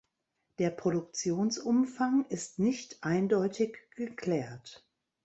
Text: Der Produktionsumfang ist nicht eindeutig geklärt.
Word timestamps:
Der 0.57 0.71
Produktionsumfang 0.71 2.25
ist 2.29 2.57
nicht 2.57 3.03
eindeutig 3.03 3.77
geklärt. 3.95 4.83